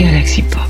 Galaxy 0.00 0.40
Pop. 0.40 0.69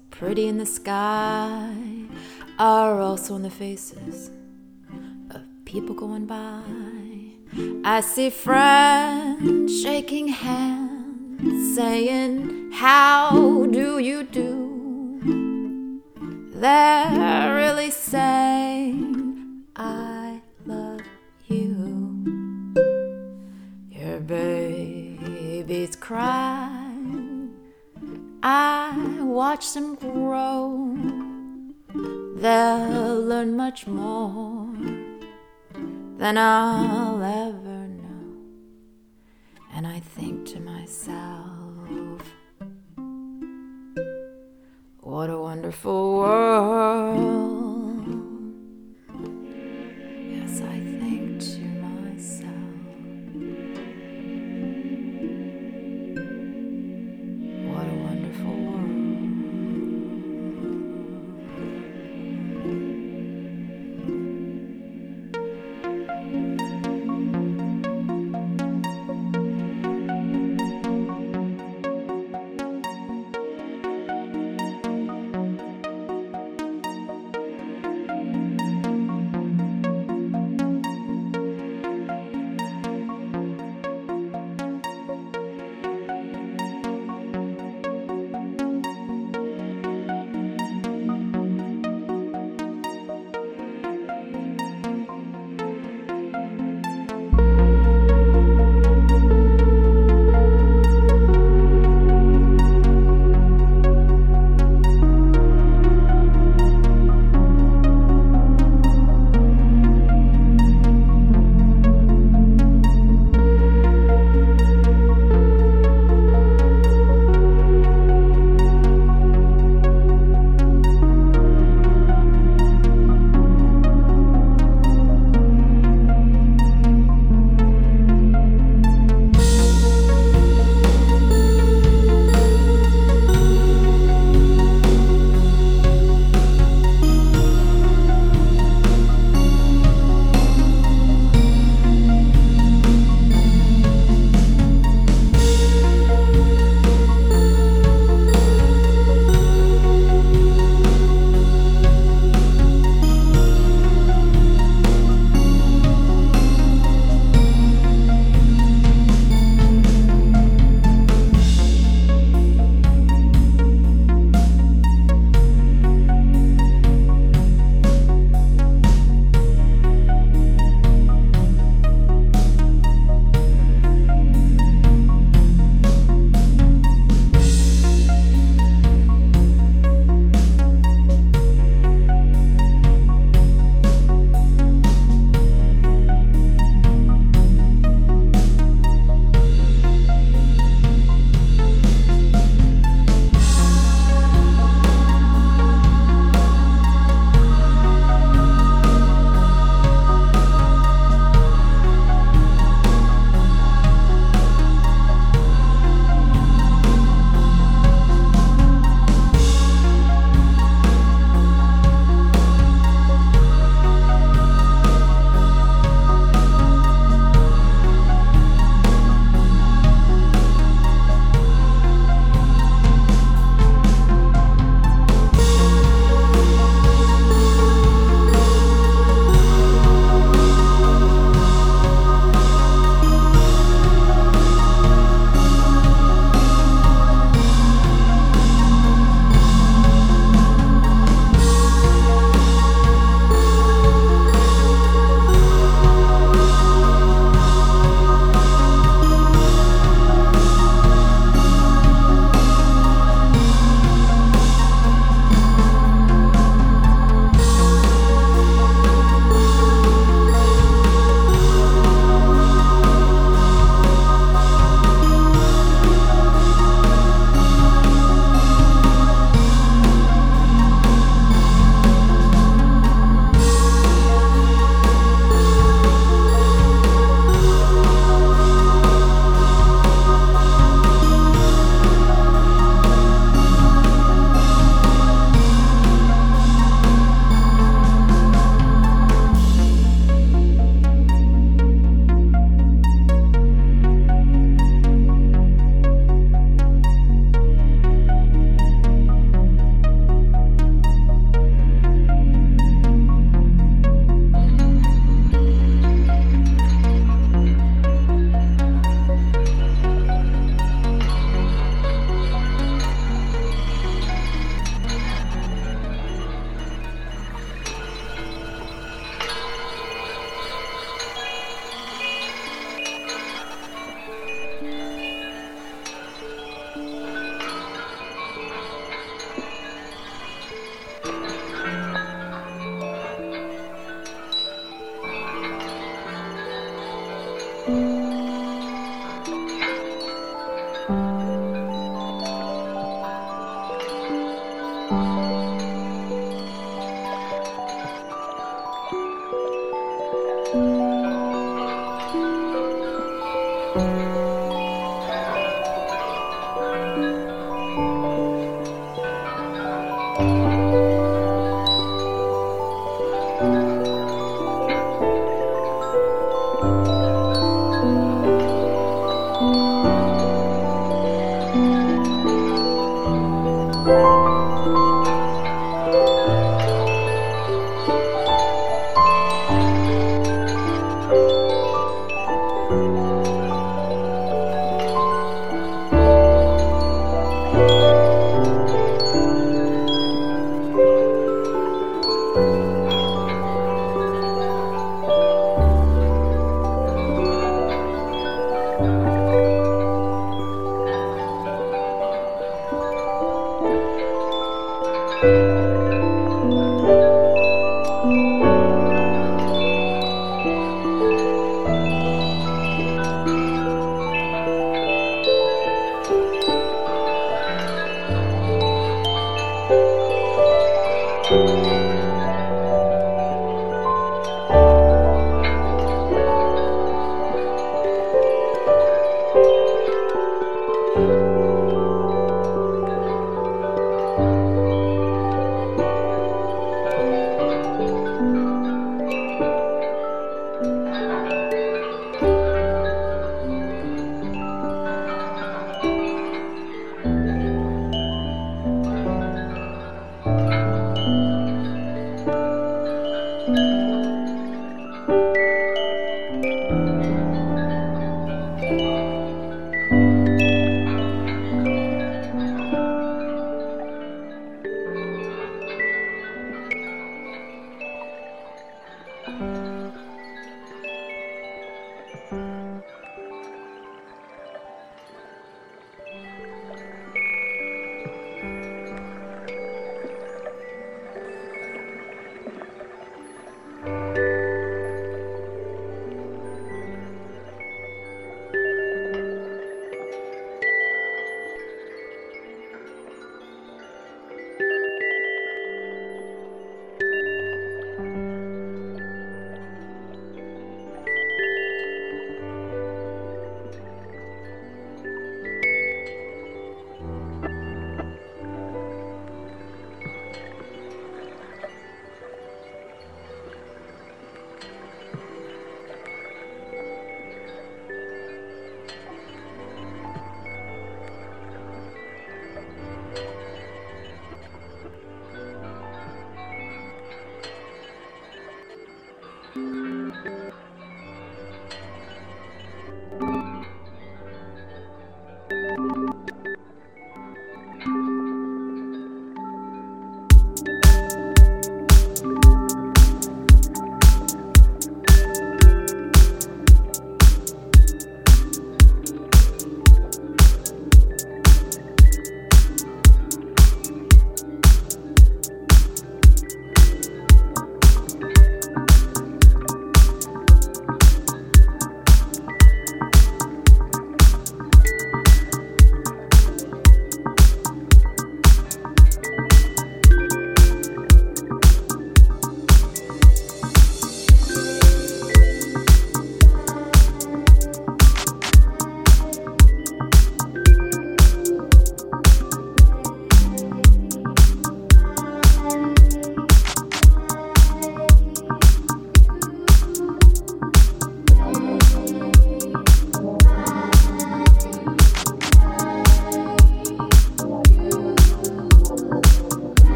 pretty 0.21 0.47
in 0.47 0.59
the 0.59 0.65
sky, 0.67 1.73
are 2.59 3.01
also 3.01 3.35
in 3.37 3.41
the 3.41 3.49
faces 3.49 4.29
of 5.31 5.41
people 5.65 5.95
going 5.95 6.27
by. 6.27 6.61
I 7.83 8.01
see 8.01 8.29
friends 8.29 9.81
shaking 9.81 10.27
hands, 10.27 11.75
saying, 11.75 12.71
How 12.71 13.65
do 13.65 13.97
you 13.97 14.21
do? 14.21 16.03
They're 16.53 17.55
really 17.55 17.89
saying, 17.89 19.63
I 19.75 20.39
love 20.67 21.01
you. 21.47 22.75
Your 23.89 24.19
baby's 24.19 25.95
crying. 25.95 26.80
I 28.43 29.19
watch 29.21 29.73
them 29.73 29.95
grow. 29.95 30.97
They'll 32.35 33.21
learn 33.21 33.55
much 33.55 33.85
more 33.85 34.67
than 36.17 36.37
I'll 36.37 37.21
ever 37.21 37.87
know. 37.87 38.33
And 39.73 39.85
I 39.85 39.99
think 39.99 40.47
to 40.47 40.59
myself, 40.59 42.23
what 45.01 45.29
a 45.29 45.37
wonderful 45.37 46.13
world. 46.17 47.50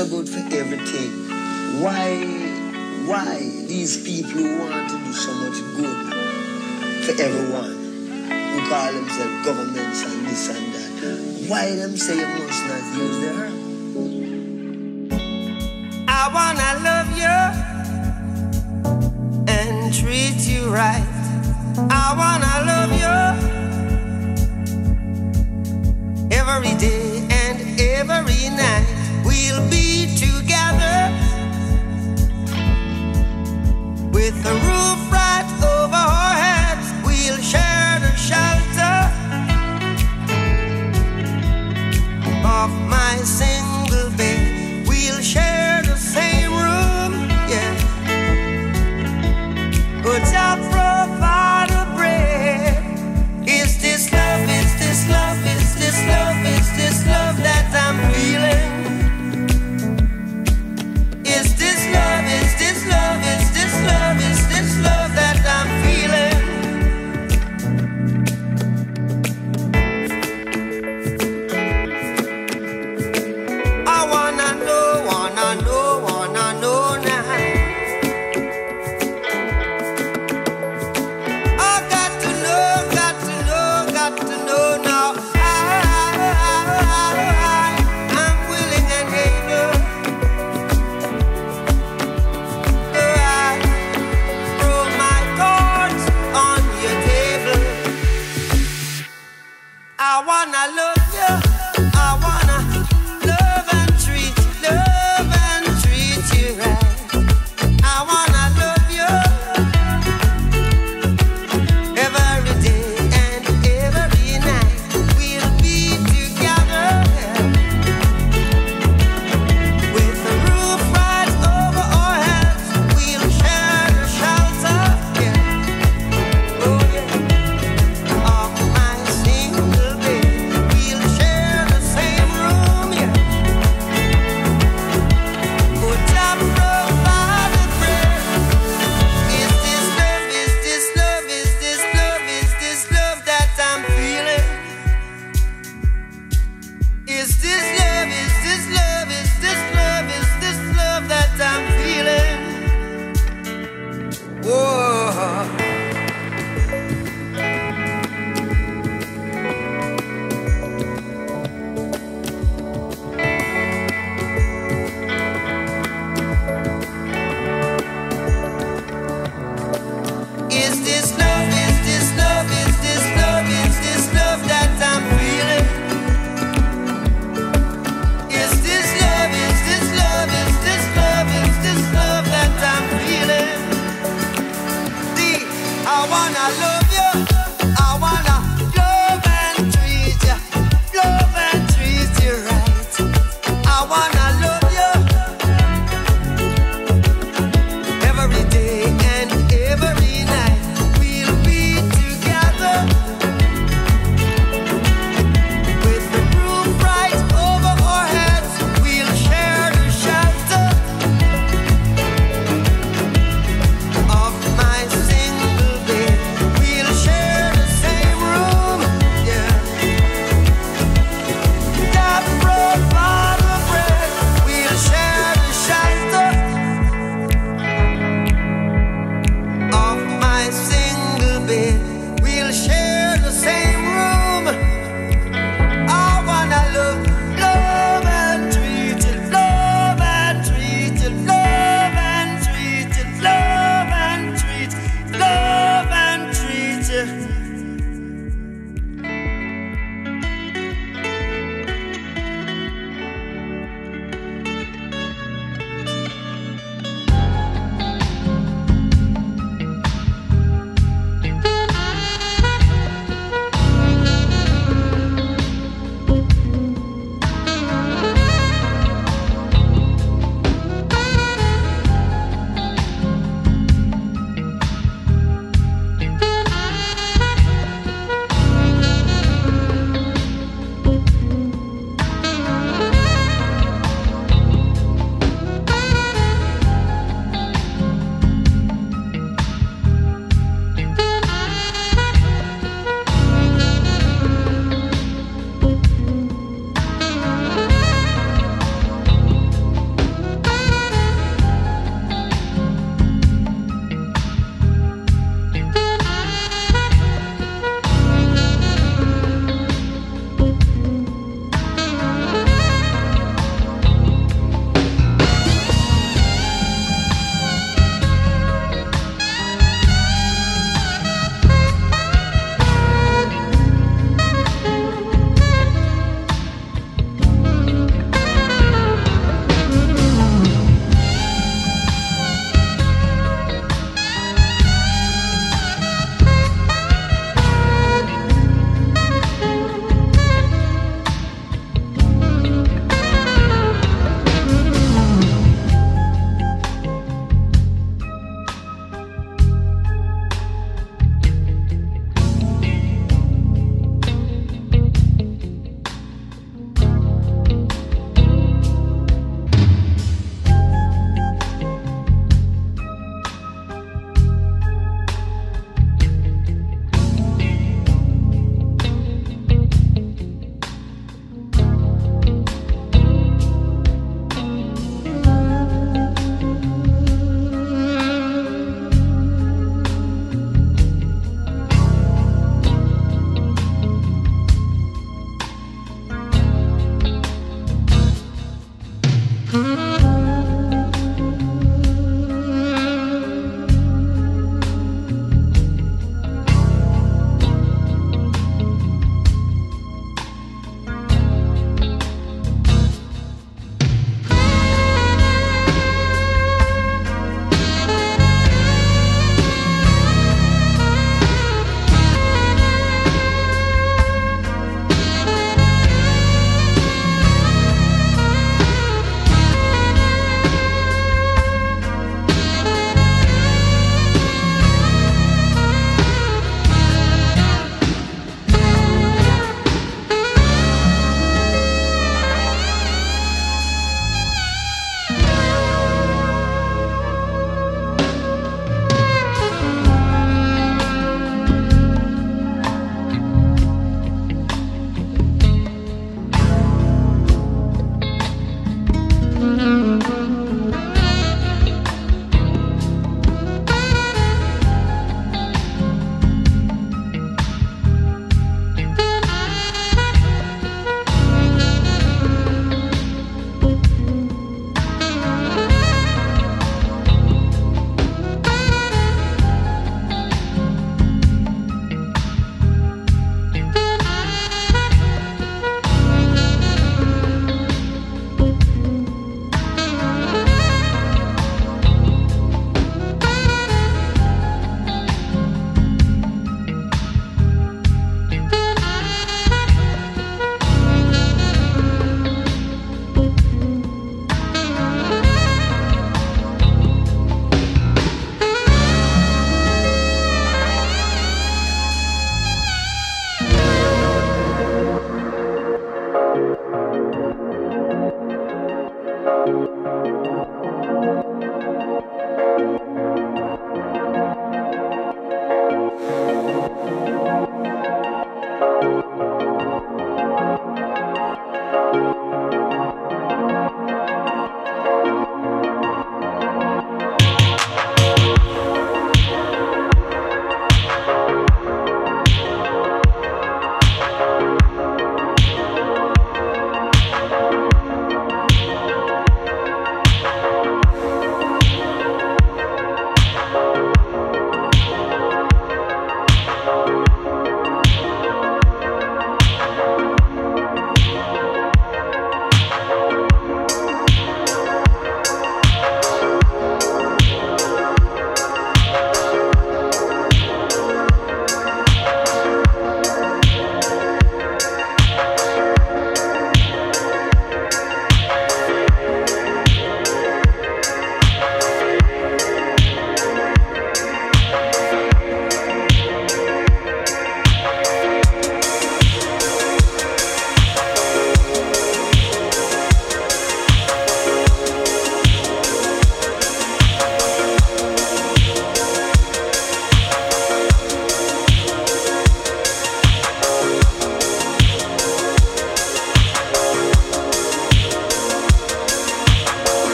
struggled 0.00 0.30
for 0.30 0.38
everything. 0.56 1.10
Why, 1.82 2.24
why 3.04 3.38
these 3.66 4.02
people 4.02 4.30
who 4.30 4.58
want 4.58 4.88
to 4.88 4.96
do 4.96 5.12
so 5.12 5.30
much 5.34 5.60
good 5.76 7.04
for 7.04 7.22
everyone, 7.22 7.72
who 8.30 8.68
call 8.70 8.92
themselves 8.94 9.44
governments 9.44 10.02
and 10.02 10.26
this 10.26 10.48
and 10.48 10.72
that, 10.72 11.50
why 11.50 11.74
them 11.76 11.98
say 11.98 12.16
you 12.16 12.46
must 12.46 12.64
not 12.64 12.96
use 12.96 13.20
the? 13.20 13.59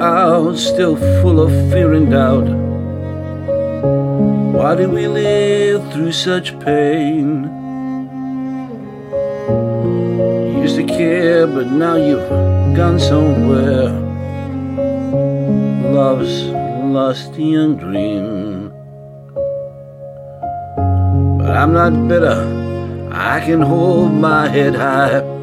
Out, 0.00 0.56
still 0.56 0.96
full 1.20 1.40
of 1.40 1.50
fear 1.70 1.92
and 1.92 2.10
doubt. 2.10 2.48
Why 4.54 4.74
did 4.74 4.90
we 4.90 5.06
live 5.06 5.92
through 5.92 6.12
such 6.12 6.58
pain? 6.60 7.44
You 10.52 10.62
used 10.62 10.76
to 10.76 10.84
care, 10.84 11.46
but 11.46 11.70
now 11.70 11.96
you've 11.96 12.28
gone 12.76 12.98
somewhere. 12.98 13.88
Love's 15.92 16.44
lost 16.44 17.34
young 17.34 17.76
dream. 17.76 18.72
But 21.38 21.56
I'm 21.56 21.72
not 21.72 22.08
bitter, 22.08 23.10
I 23.12 23.40
can 23.40 23.60
hold 23.60 24.12
my 24.12 24.48
head 24.48 24.74
high. 24.74 25.37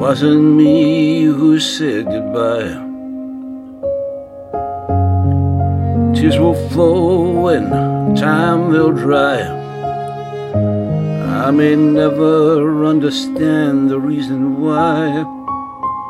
Wasn't 0.00 0.42
me 0.56 1.24
who 1.24 1.60
said 1.60 2.06
goodbye. 2.06 2.72
Tears 6.14 6.38
will 6.38 6.54
flow 6.70 7.48
and 7.48 8.16
time 8.16 8.70
will 8.70 8.92
dry. 8.92 9.42
I 11.44 11.50
may 11.50 11.76
never 11.76 12.86
understand 12.86 13.90
the 13.90 14.00
reason 14.00 14.62
why. 14.62 15.22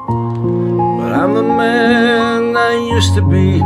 But 0.07 1.13
I'm 1.13 1.35
the 1.35 1.43
man 1.43 2.57
I 2.57 2.75
used 2.95 3.15
to 3.17 3.23
be. 3.23 3.59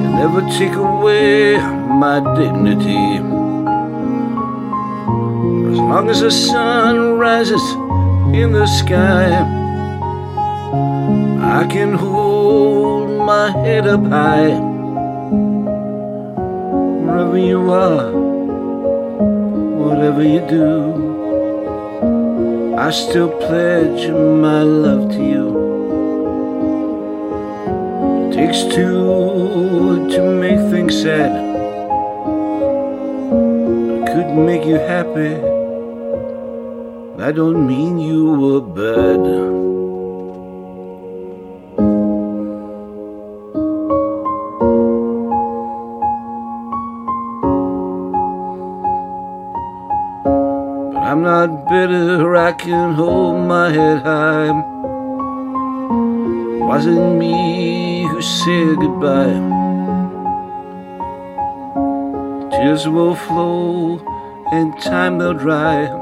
You 0.00 0.08
never 0.22 0.40
take 0.58 0.76
away 0.76 1.58
my 1.58 2.20
dignity. 2.38 3.39
Long 5.90 6.08
as 6.08 6.20
the 6.20 6.30
sun 6.30 7.18
rises 7.18 7.62
in 8.32 8.52
the 8.52 8.64
sky, 8.64 9.42
I 11.58 11.66
can 11.66 11.94
hold 11.94 13.26
my 13.26 13.50
head 13.50 13.88
up 13.88 14.04
high. 14.04 14.54
Wherever 17.02 17.36
you 17.36 17.72
are, 17.72 18.12
whatever 19.82 20.22
you 20.22 20.46
do, 20.46 20.94
I 22.78 22.90
still 22.90 23.30
pledge 23.30 24.08
my 24.12 24.62
love 24.62 25.10
to 25.10 25.20
you. 25.32 25.46
It 28.28 28.32
takes 28.32 28.62
two 28.72 30.06
to 30.08 30.22
make 30.38 30.60
things 30.70 31.02
sad. 31.02 31.32
I 33.98 34.06
could 34.12 34.36
make 34.36 34.64
you 34.64 34.76
happy. 34.76 35.49
That 37.20 37.34
don't 37.34 37.66
mean 37.66 37.98
you 37.98 38.32
were 38.32 38.62
bad. 38.62 39.20
But 50.94 51.02
I'm 51.04 51.22
not 51.22 51.68
bitter, 51.68 52.36
I 52.36 52.52
can 52.52 52.94
hold 52.94 53.46
my 53.46 53.70
head 53.70 54.00
high. 54.00 54.52
Wasn't 56.70 57.18
me 57.18 58.04
who 58.04 58.22
said 58.22 58.76
goodbye. 58.76 59.40
Tears 62.52 62.88
will 62.88 63.14
flow 63.14 63.98
and 64.50 64.72
time 64.80 65.18
they'll 65.18 65.34
dry. 65.34 65.99